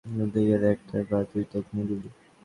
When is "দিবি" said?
1.89-2.09